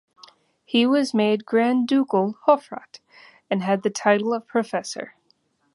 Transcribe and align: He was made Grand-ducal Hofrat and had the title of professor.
He 0.65 0.87
was 0.87 1.13
made 1.13 1.45
Grand-ducal 1.45 2.35
Hofrat 2.47 3.01
and 3.51 3.61
had 3.61 3.83
the 3.83 3.91
title 3.91 4.33
of 4.33 4.47
professor. 4.47 5.13